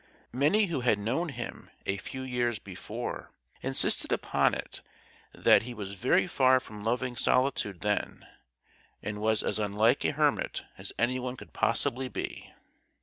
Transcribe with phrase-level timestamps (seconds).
[0.33, 3.29] Many who had known him a few years before
[3.61, 4.81] insisted upon it
[5.31, 8.25] that he was very far from loving solitude then,
[9.03, 12.51] and was as unlike a hermit as anyone could possibly be.